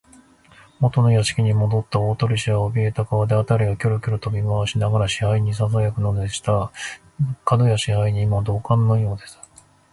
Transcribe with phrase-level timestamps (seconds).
[0.79, 6.71] もとの座敷にもどった大鳥氏は、おびえた顔で、あたりをキョロキョロと見まわしながら、支配人にささやくのでした。
[7.47, 9.37] 門野支配人も同感のようです。